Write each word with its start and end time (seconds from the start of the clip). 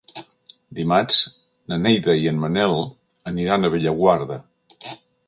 Dimarts 0.77 1.19
na 1.73 1.77
Neida 1.83 2.15
i 2.21 2.25
en 2.31 2.39
Manel 2.45 2.73
aniran 3.33 3.63
a 3.63 3.73
Bellaguarda. 3.75 4.39